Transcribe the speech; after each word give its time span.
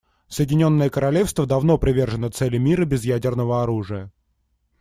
Соединенное 0.27 0.89
Королевство 0.89 1.45
давно 1.45 1.77
привержено 1.77 2.29
цели 2.29 2.57
мира 2.57 2.85
без 2.85 3.05
ядерного 3.05 3.61
оружия. 3.61 4.11